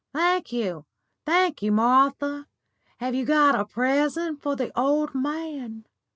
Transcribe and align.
"Thank 0.15 0.51
you, 0.51 0.85
thank 1.27 1.61
you, 1.61 1.71
Martha. 1.71 2.47
Have 2.97 3.13
you 3.13 3.23
got 3.23 3.53
a 3.53 3.65
present 3.65 4.41
for 4.41 4.55
the 4.55 4.71
old 4.75 5.13
man?" 5.13 5.85